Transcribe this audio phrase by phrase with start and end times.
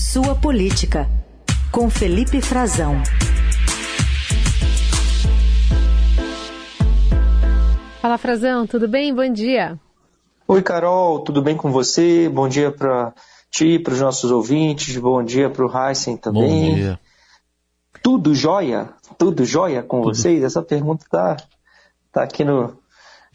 [0.00, 1.06] Sua Política,
[1.70, 2.94] com Felipe Frazão.
[8.00, 9.14] Fala, Frazão, tudo bem?
[9.14, 9.78] Bom dia.
[10.48, 12.30] Oi, Carol, tudo bem com você?
[12.30, 13.12] Bom dia para
[13.50, 16.70] ti, para os nossos ouvintes, bom dia para o Heisen também.
[16.70, 17.00] Bom dia.
[18.02, 18.88] Tudo jóia?
[19.18, 20.16] Tudo jóia com tudo.
[20.16, 20.42] vocês?
[20.42, 21.36] Essa pergunta tá,
[22.10, 22.74] tá aqui no.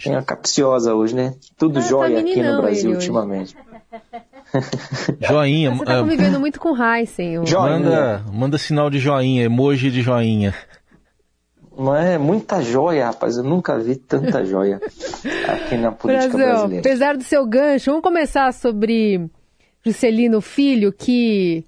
[0.04, 1.36] É capciosa hoje, né?
[1.58, 3.56] Tudo ah, jóia tá aqui no Brasil ultimamente.
[5.22, 5.72] Joinha.
[5.72, 7.40] Você tá convivendo muito com o Heisen.
[7.40, 10.54] Manda, manda sinal de joinha, emoji de joinha.
[11.78, 13.38] Não é muita joia, rapaz.
[13.38, 14.80] Eu nunca vi tanta joia
[15.48, 16.80] aqui na política Brasil, brasileira.
[16.80, 19.30] Apesar do seu gancho, vamos começar sobre
[19.86, 21.66] Juscelino Filho, que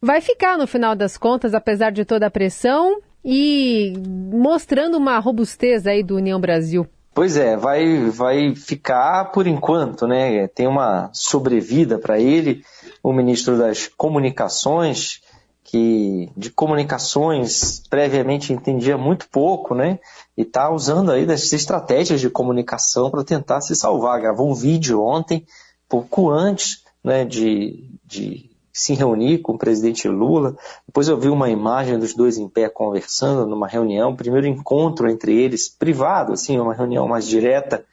[0.00, 3.92] vai ficar no final das contas, apesar de toda a pressão, e
[4.32, 6.86] mostrando uma robustez aí do União Brasil.
[7.14, 10.48] Pois é, vai, vai ficar por enquanto, né?
[10.48, 12.64] Tem uma sobrevida para ele.
[13.02, 15.20] O ministro das Comunicações,
[15.62, 19.98] que de comunicações previamente entendia muito pouco, né?
[20.36, 24.20] E está usando aí das estratégias de comunicação para tentar se salvar.
[24.20, 25.44] Gravou um vídeo ontem,
[25.88, 30.56] pouco antes né, de, de se reunir com o presidente Lula.
[30.86, 35.34] Depois eu vi uma imagem dos dois em pé conversando numa reunião, primeiro encontro entre
[35.34, 37.84] eles, privado, assim, uma reunião mais direta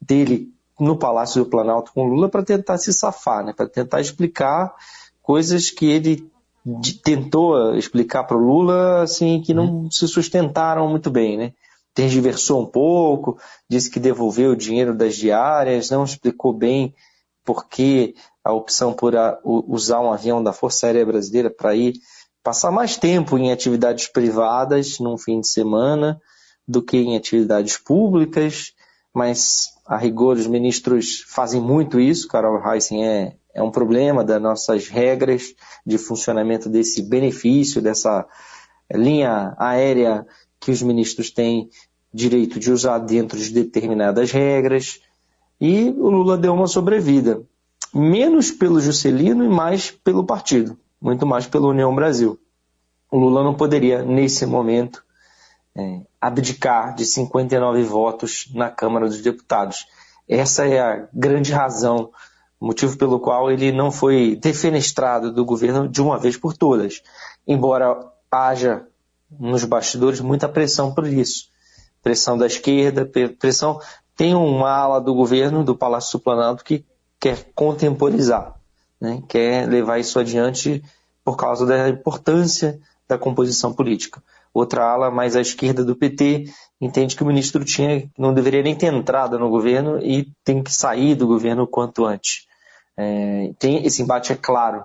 [0.00, 4.74] dele no Palácio do Planalto com Lula para tentar se safar, né, para tentar explicar
[5.22, 6.28] coisas que ele
[7.02, 9.90] tentou explicar para o Lula, assim, que não uhum.
[9.90, 11.52] se sustentaram muito bem, né?
[11.94, 13.38] Tergiversou um pouco,
[13.68, 16.94] disse que devolveu o dinheiro das diárias, não explicou bem
[17.44, 21.94] por que a opção por a, usar um avião da Força Aérea Brasileira para ir
[22.42, 26.20] passar mais tempo em atividades privadas num fim de semana
[26.66, 28.72] do que em atividades públicas,
[29.14, 34.40] mas a rigor os ministros fazem muito isso, Carol Heissen é, é um problema das
[34.40, 35.54] nossas regras
[35.84, 38.26] de funcionamento desse benefício, dessa
[38.90, 40.26] linha aérea
[40.60, 41.68] que os ministros têm
[42.12, 45.00] direito de usar dentro de determinadas regras,
[45.60, 47.42] e o Lula deu uma sobrevida
[47.94, 52.38] menos pelo Juscelino e mais pelo partido, muito mais pela União Brasil.
[53.10, 55.02] O Lula não poderia, nesse momento,
[55.74, 59.86] é, abdicar de 59 votos na Câmara dos Deputados.
[60.28, 62.10] Essa é a grande razão,
[62.60, 67.02] motivo pelo qual ele não foi defenestrado do governo de uma vez por todas,
[67.46, 67.98] embora
[68.30, 68.86] haja
[69.30, 71.48] nos bastidores muita pressão por isso.
[72.02, 73.80] Pressão da esquerda, pressão.
[74.16, 76.84] Tem uma ala do governo, do Palácio do Planalto, que
[77.20, 78.54] quer contemporizar,
[79.00, 79.22] né?
[79.28, 80.82] quer levar isso adiante
[81.22, 84.22] por causa da importância da composição política.
[84.52, 86.46] Outra ala, mais à esquerda do PT,
[86.80, 90.72] entende que o ministro tinha, não deveria nem ter entrado no governo e tem que
[90.72, 92.46] sair do governo o quanto antes.
[92.96, 94.84] É, tem, esse embate é claro.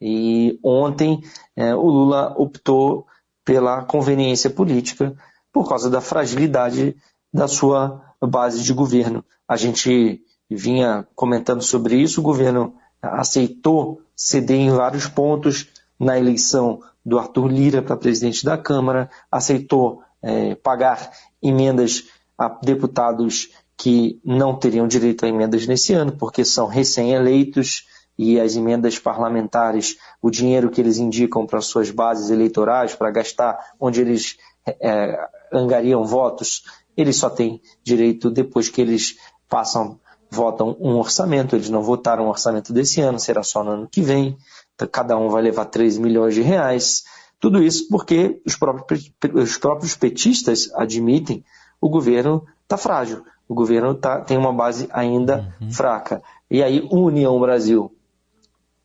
[0.00, 1.22] E ontem
[1.56, 3.06] é, o Lula optou
[3.44, 5.14] pela conveniência política
[5.52, 6.96] por causa da fragilidade
[7.32, 9.24] da sua base de governo.
[9.46, 15.68] A gente vinha comentando sobre isso, o governo aceitou ceder em vários pontos
[15.98, 21.10] na eleição do Arthur Lira para presidente da Câmara, aceitou é, pagar
[21.42, 22.04] emendas
[22.38, 28.56] a deputados que não teriam direito a emendas nesse ano, porque são recém-eleitos e as
[28.56, 34.36] emendas parlamentares, o dinheiro que eles indicam para suas bases eleitorais, para gastar onde eles
[34.66, 36.62] é, angariam votos,
[36.96, 39.16] eles só têm direito depois que eles
[39.48, 39.98] passam
[40.34, 44.02] votam um orçamento, eles não votaram o orçamento desse ano, será só no ano que
[44.02, 44.36] vem,
[44.74, 47.04] então, cada um vai levar 3 milhões de reais.
[47.40, 51.44] Tudo isso porque os próprios, os próprios petistas admitem
[51.80, 55.70] o governo está frágil, o governo tá, tem uma base ainda uhum.
[55.70, 56.22] fraca.
[56.50, 57.94] E aí, União Brasil,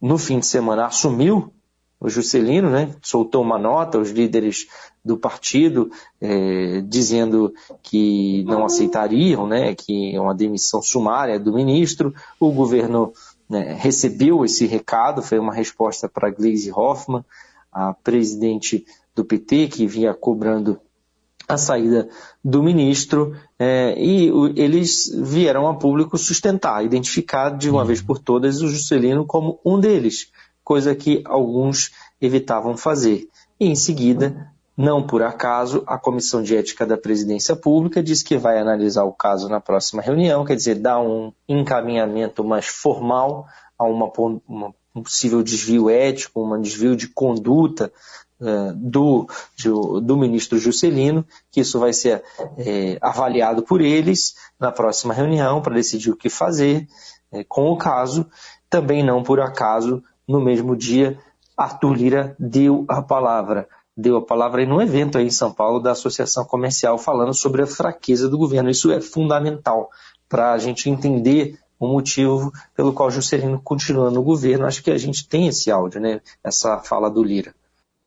[0.02, 1.54] no fim de semana, assumiu
[2.00, 4.68] o Juscelino, né, soltou uma nota, os líderes
[5.04, 12.14] do partido, é, dizendo que não aceitariam, né, que é uma demissão sumária do ministro.
[12.40, 13.12] O governo
[13.50, 17.26] né, recebeu esse recado, foi uma resposta para Gleisi Hoffmann,
[17.72, 20.80] a presidente do PT, que vinha cobrando
[21.50, 22.08] a saída
[22.46, 27.88] do ministro, é, e o, eles vieram a público sustentar, identificar de uma uhum.
[27.88, 30.32] vez por todas o Juscelino como um deles
[30.70, 31.90] coisa que alguns
[32.22, 33.28] evitavam fazer.
[33.60, 38.38] E em seguida, não por acaso, a Comissão de Ética da Presidência Pública diz que
[38.38, 43.48] vai analisar o caso na próxima reunião, quer dizer, dar um encaminhamento mais formal
[43.80, 44.12] a uma,
[44.48, 47.92] uma um possível desvio ético, um desvio de conduta
[48.40, 52.24] uh, do, de, do ministro Juscelino, que isso vai ser
[52.60, 56.88] é, avaliado por eles na próxima reunião para decidir o que fazer
[57.32, 58.28] é, com o caso.
[58.70, 61.18] Também não por acaso no mesmo dia,
[61.58, 63.68] Arthur Lira deu a palavra.
[63.98, 67.64] Deu a palavra em um evento aí em São Paulo da Associação Comercial falando sobre
[67.64, 68.70] a fraqueza do governo.
[68.70, 69.90] Isso é fundamental
[70.30, 74.68] para a gente entender o motivo pelo qual Juscelino continua no governo.
[74.68, 76.22] Acho que a gente tem esse áudio, né?
[76.44, 77.56] essa fala do Lira.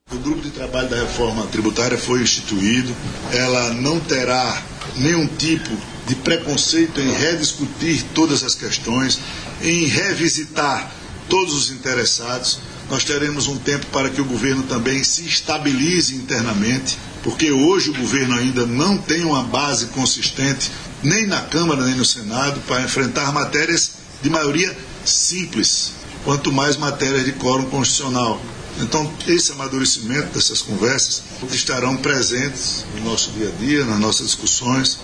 [0.09, 2.93] O grupo de trabalho da reforma tributária foi instituído,
[3.33, 4.61] ela não terá
[4.97, 5.71] nenhum tipo
[6.07, 9.19] de preconceito em rediscutir todas as questões,
[9.61, 12.59] em revisitar todos os interessados.
[12.89, 17.97] Nós teremos um tempo para que o governo também se estabilize internamente, porque hoje o
[17.97, 20.71] governo ainda não tem uma base consistente,
[21.01, 23.91] nem na Câmara nem no Senado, para enfrentar matérias
[24.21, 24.75] de maioria
[25.05, 25.93] simples,
[26.23, 28.41] quanto mais matérias de quórum constitucional.
[28.79, 31.21] Então, esse amadurecimento dessas conversas
[31.51, 34.99] estarão presentes no nosso dia a dia, nas nossas discussões.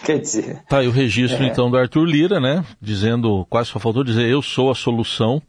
[0.04, 0.62] Quer dizer.
[0.68, 1.46] Tá aí o registro, é...
[1.46, 2.64] então, do Arthur Lira, né?
[2.80, 5.42] Dizendo, quase só faltou dizer, eu sou a solução.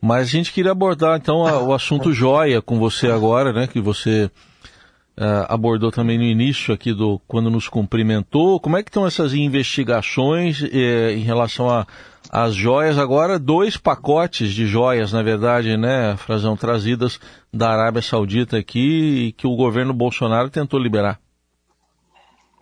[0.00, 3.66] Mas a gente queria abordar, então, a, o assunto joia com você agora, né?
[3.66, 4.30] Que você
[5.18, 8.58] uh, abordou também no início aqui do quando nos cumprimentou.
[8.58, 11.68] Como é que estão essas investigações eh, em relação
[12.32, 17.18] as joias agora, dois pacotes de joias, na verdade, né, Frazão, trazidas
[17.52, 21.18] da Arábia Saudita aqui e que o governo Bolsonaro tentou liberar.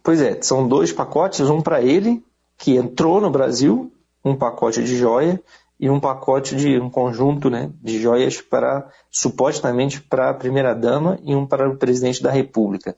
[0.09, 2.25] Pois é, são dois pacotes, um para ele,
[2.57, 3.93] que entrou no Brasil,
[4.25, 5.39] um pacote de joia
[5.79, 11.19] e um pacote de um conjunto né, de joias para supostamente para a primeira dama
[11.23, 12.97] e um para o presidente da República.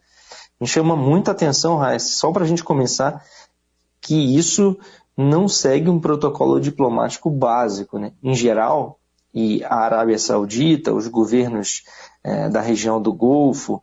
[0.61, 3.25] Me chama muita atenção, Raíssa, só para a gente começar,
[4.01, 4.79] que isso
[5.17, 7.99] não segue um protocolo diplomático básico.
[7.99, 8.13] Né?
[8.23, 9.01] Em geral,
[9.35, 11.83] e a Arábia Saudita, os governos
[12.23, 13.83] é, da região do Golfo,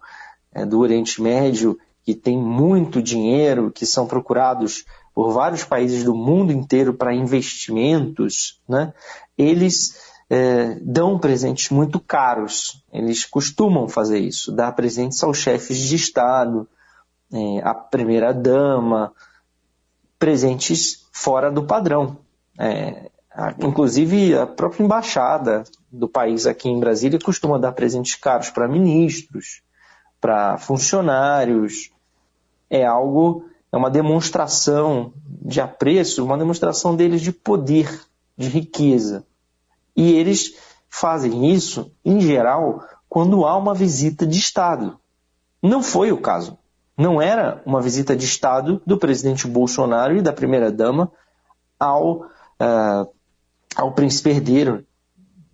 [0.54, 1.78] é, do Oriente Médio,
[2.08, 8.62] que têm muito dinheiro, que são procurados por vários países do mundo inteiro para investimentos,
[8.66, 8.94] né?
[9.38, 10.00] eles
[10.30, 12.82] é, dão presentes muito caros.
[12.94, 16.66] Eles costumam fazer isso, dar presentes aos chefes de Estado,
[17.30, 19.12] é, à primeira-dama,
[20.18, 22.20] presentes fora do padrão.
[22.58, 23.12] É,
[23.60, 29.62] inclusive, a própria embaixada do país aqui em Brasília costuma dar presentes caros para ministros,
[30.22, 31.92] para funcionários.
[32.70, 38.02] É algo, é uma demonstração de apreço, uma demonstração deles de poder,
[38.38, 39.26] de riqueza.
[39.96, 40.56] E eles
[40.90, 45.00] fazem isso, em geral, quando há uma visita de Estado.
[45.62, 46.58] Não foi o caso
[46.98, 51.12] não era uma visita de Estado do presidente Bolsonaro e da primeira-dama
[51.80, 53.14] ao, uh,
[53.76, 54.84] ao príncipe herdeiro,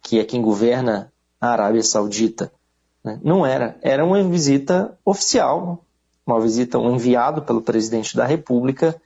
[0.02, 1.12] que é quem governa
[1.42, 2.52] a Arábia Saudita.
[3.04, 3.20] Né?
[3.22, 3.78] Não era.
[3.82, 5.84] Era uma visita oficial,
[6.26, 9.00] uma visita, um enviado pelo presidente da República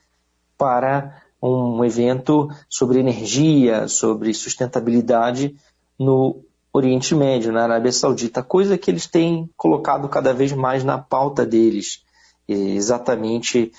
[0.56, 5.56] para um evento sobre energia, sobre sustentabilidade
[5.98, 6.42] no
[6.72, 11.44] Oriente Médio, na Arábia Saudita, coisa que eles têm colocado cada vez mais na pauta
[11.46, 12.02] deles
[12.46, 13.72] exatamente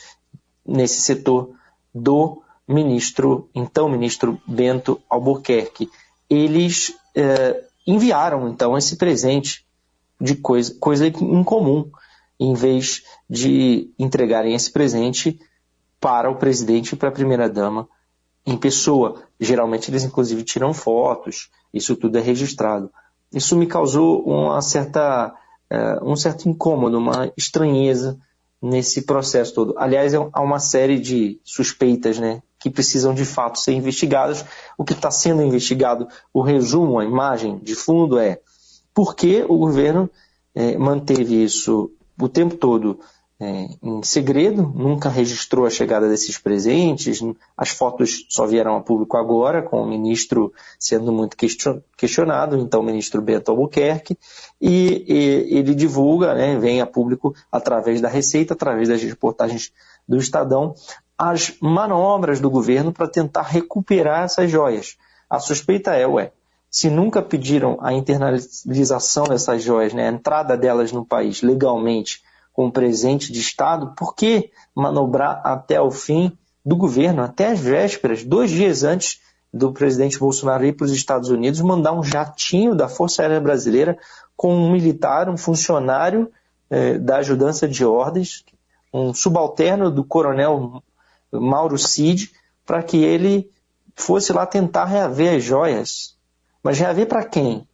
[0.65, 1.51] nesse setor
[1.94, 5.89] do ministro, então ministro Bento Albuquerque.
[6.30, 9.65] Eles é, enviaram então esse presente
[10.21, 11.89] de coisa, coisa incomum,
[12.39, 15.39] em vez de entregarem esse presente
[16.00, 17.88] para o presidente e para a primeira-dama
[18.45, 19.21] em pessoa.
[19.39, 22.89] Geralmente eles inclusive tiram fotos, isso tudo é registrado.
[23.31, 25.34] Isso me causou uma certa,
[25.72, 28.17] uh, um certo incômodo, uma estranheza
[28.62, 29.75] nesse processo todo.
[29.77, 34.43] Aliás, é há uma série de suspeitas né, que precisam de fato ser investigadas.
[34.77, 38.39] O que está sendo investigado, o resumo, a imagem de fundo é
[38.93, 40.10] por que o governo
[40.55, 42.99] é, manteve isso o tempo todo
[43.41, 47.21] é, em segredo, nunca registrou a chegada desses presentes,
[47.57, 51.38] as fotos só vieram a público agora, com o ministro sendo muito
[51.95, 54.17] questionado, então o ministro Beto Albuquerque,
[54.59, 59.71] e, e ele divulga, né, vem a público através da Receita, através das reportagens
[60.05, 60.75] do Estadão,
[61.17, 64.97] as manobras do governo para tentar recuperar essas joias.
[65.29, 66.33] A suspeita é, ué,
[66.69, 72.21] se nunca pediram a internalização dessas joias, né, a entrada delas no país legalmente,
[72.53, 78.23] com presente de Estado, por que manobrar até o fim do governo, até as vésperas,
[78.23, 79.19] dois dias antes
[79.51, 83.97] do presidente Bolsonaro ir para os Estados Unidos, mandar um jatinho da Força Aérea Brasileira
[84.35, 86.31] com um militar, um funcionário
[86.69, 88.43] eh, da ajudança de ordens,
[88.93, 90.83] um subalterno do coronel
[91.31, 92.31] Mauro Cid,
[92.65, 93.49] para que ele
[93.95, 96.15] fosse lá tentar reaver as joias.
[96.63, 97.68] Mas reaver para quem?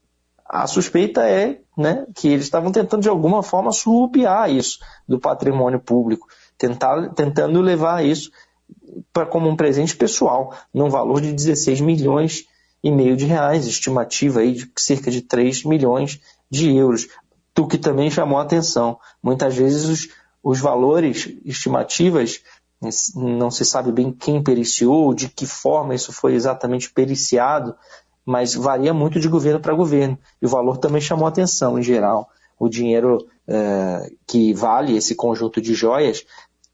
[0.48, 5.80] A suspeita é né, que eles estavam tentando de alguma forma surrupiar isso do patrimônio
[5.80, 6.27] público,
[6.58, 8.32] tentar, tentando levar isso
[9.12, 12.46] para como um presente pessoal, num valor de 16 milhões
[12.84, 17.08] e meio de reais, estimativa aí de cerca de 3 milhões de euros,
[17.58, 19.00] o que também chamou a atenção.
[19.24, 20.10] Muitas vezes os,
[20.44, 22.42] os valores estimativas
[23.15, 27.75] não se sabe bem quem periciou, de que forma isso foi exatamente periciado,
[28.25, 30.17] mas varia muito de governo para governo.
[30.41, 32.27] E o valor também chamou atenção, em geral.
[32.60, 36.25] O dinheiro é, que vale esse conjunto de joias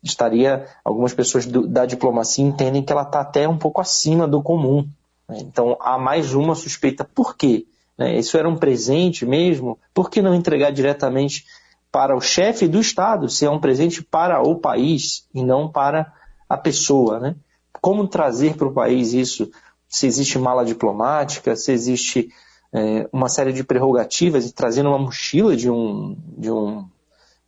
[0.03, 4.41] estaria, algumas pessoas do, da diplomacia entendem que ela está até um pouco acima do
[4.41, 4.87] comum.
[5.27, 5.39] Né?
[5.41, 7.03] Então há mais uma suspeita.
[7.03, 7.65] Por quê?
[7.97, 8.17] Né?
[8.17, 9.77] Isso era um presente mesmo?
[9.93, 11.45] Por que não entregar diretamente
[11.91, 16.11] para o chefe do Estado, se é um presente para o país e não para
[16.47, 17.19] a pessoa?
[17.19, 17.35] Né?
[17.81, 19.51] Como trazer para o país isso?
[19.91, 22.31] Se existe mala diplomática, se existe
[22.73, 26.87] é, uma série de prerrogativas e trazendo uma mochila de um, de um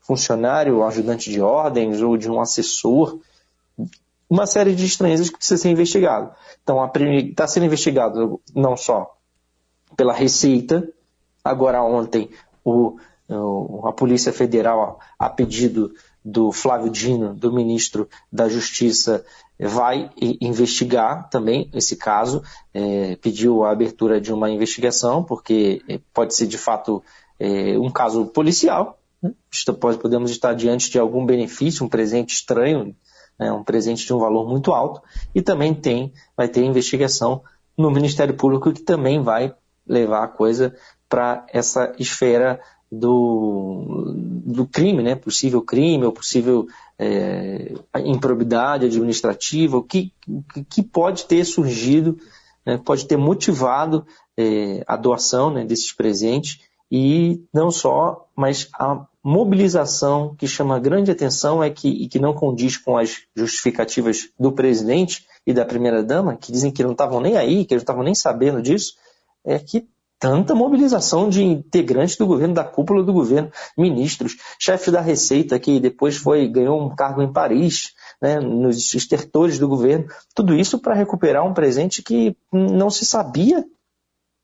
[0.01, 3.19] funcionário, ajudante de ordens ou de um assessor,
[4.29, 6.31] uma série de estranhezas que precisa ser investigado.
[6.61, 6.83] Então,
[7.29, 9.15] está sendo investigado não só
[9.95, 10.87] pela Receita,
[11.43, 12.29] agora ontem
[12.65, 12.97] o,
[13.29, 15.93] o, a Polícia Federal, a pedido
[16.25, 19.25] do Flávio Dino, do ministro da Justiça,
[19.67, 20.09] vai
[20.41, 22.43] investigar também esse caso,
[22.73, 27.03] é, pediu a abertura de uma investigação, porque é, pode ser de fato
[27.39, 29.31] é, um caso policial, né?
[29.79, 32.95] pode, podemos estar diante de algum benefício, um presente estranho,
[33.39, 33.51] né?
[33.51, 35.01] um presente de um valor muito alto,
[35.33, 37.41] e também tem, vai ter investigação
[37.77, 39.53] no Ministério Público que também vai
[39.87, 40.75] levar a coisa
[41.09, 42.59] para essa esfera
[42.91, 44.13] do,
[44.45, 45.15] do crime, né?
[45.15, 47.73] possível crime ou possível é,
[48.05, 50.13] improbidade administrativa, o que,
[50.69, 52.17] que pode ter surgido,
[52.65, 52.79] né?
[52.83, 54.05] pode ter motivado
[54.37, 56.59] é, a doação né, desses presentes
[56.91, 62.33] e não só, mas a mobilização que chama grande atenção é que, e que não
[62.33, 67.35] condiz com as justificativas do presidente e da primeira-dama, que dizem que não estavam nem
[67.35, 68.93] aí, que não estavam nem sabendo disso,
[69.43, 69.87] é que
[70.23, 75.81] tanta mobilização de integrantes do governo, da cúpula do governo, ministros, chefe da Receita, que
[75.81, 80.93] depois foi ganhou um cargo em Paris, né, nos estertores do governo, tudo isso para
[80.93, 83.65] recuperar um presente que não se sabia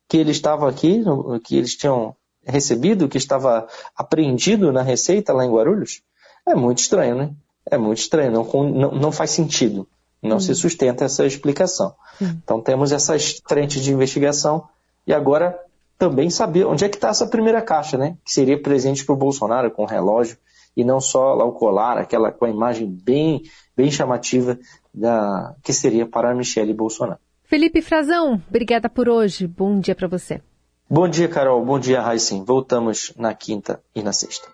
[0.10, 1.02] que ele estava aqui,
[1.46, 2.14] que eles tinham
[2.46, 6.02] recebido, que estava apreendido na Receita lá em Guarulhos.
[6.46, 7.32] É muito estranho, né?
[7.66, 9.88] É muito estranho, não, não, não faz sentido,
[10.22, 10.42] não hum.
[10.42, 11.96] se sustenta essa explicação.
[12.22, 12.38] Hum.
[12.44, 14.68] Então temos essas frentes de investigação
[15.08, 15.58] e agora
[16.00, 18.18] também saber onde é que está essa primeira caixa, né?
[18.24, 20.38] Que seria presente para o Bolsonaro com o relógio
[20.76, 23.44] e não só lá o colar, aquela com a imagem bem,
[23.76, 24.58] bem chamativa
[24.94, 27.20] da que seria para Michele Bolsonaro.
[27.44, 29.46] Felipe Frazão, obrigada por hoje.
[29.46, 30.42] Bom dia para você.
[30.90, 31.64] Bom dia, Carol.
[31.64, 32.44] Bom dia, Raíssen.
[32.44, 34.50] Voltamos na quinta e na sexta.